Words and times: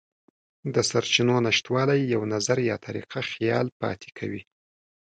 د 0.73 0.75
سرچینو 0.89 1.35
نشتوالی 1.45 1.99
یو 2.13 2.21
نظر 2.33 2.57
یا 2.69 2.75
طریقه 2.87 3.19
خیال 3.31 3.67
پاتې 3.79 4.09
کوي. 4.17 4.41